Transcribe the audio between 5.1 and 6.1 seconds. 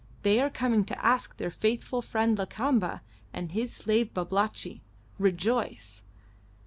Rejoice!"